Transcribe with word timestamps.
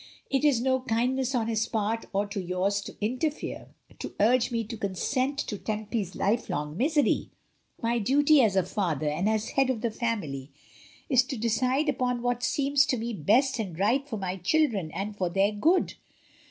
It 0.31 0.43
is 0.43 0.59
no 0.59 0.79
kindness 0.79 1.35
on 1.35 1.47
his 1.47 1.67
part 1.67 2.07
or 2.11 2.23
on 2.35 2.47
yours 2.47 2.81
to 2.81 2.97
interfere— 3.01 3.67
to 3.99 4.15
urge 4.19 4.49
me 4.49 4.63
to 4.63 4.75
consent 4.75 5.37
to 5.41 5.59
Tempy's 5.59 6.15
life 6.15 6.49
long 6.49 6.75
misery. 6.75 7.29
My 7.79 7.99
duty 7.99 8.41
as 8.41 8.55
a 8.55 8.63
father, 8.63 9.07
and 9.07 9.29
as 9.29 9.49
head 9.49 9.69
of 9.69 9.81
the 9.81 9.91
family, 9.91 10.51
is 11.07 11.23
to 11.25 11.37
decide 11.37 11.87
upon 11.87 12.23
what 12.23 12.41
seems 12.41 12.87
to 12.87 12.97
me 12.97 13.13
best 13.13 13.59
and 13.59 13.77
right 13.77 14.07
for 14.09 14.17
my 14.17 14.37
children 14.37 14.89
and 14.89 15.15
for 15.15 15.29
their 15.29 15.51
good. 15.51 15.93